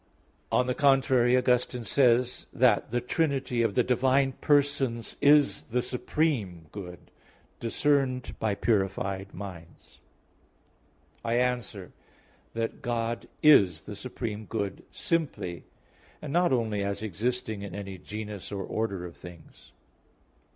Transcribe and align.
On 0.51 0.65
the 0.65 0.73
contrary, 0.73 1.37
Augustine 1.37 1.83
says 1.83 2.47
(De 2.51 2.57
Trin. 2.57 2.57
ii) 2.57 2.59
that, 2.59 2.89
the 2.89 3.01
Trinity 3.01 3.61
of 3.61 3.75
the 3.75 3.83
divine 3.83 4.31
persons 4.31 5.15
is 5.21 5.65
"the 5.65 5.83
supreme 5.83 6.65
good, 6.71 7.11
discerned 7.59 8.33
by 8.39 8.55
purified 8.55 9.31
minds." 9.31 9.99
I 11.23 11.35
answer 11.35 11.91
that, 12.55 12.81
God 12.81 13.27
is 13.43 13.83
the 13.83 13.95
supreme 13.95 14.45
good 14.45 14.83
simply, 14.89 15.65
and 16.19 16.33
not 16.33 16.51
only 16.51 16.83
as 16.83 17.03
existing 17.03 17.61
in 17.61 17.75
any 17.75 17.99
genus 17.99 18.51
or 18.51 18.63
order 18.63 19.05
of 19.05 19.15
things. 19.15 19.71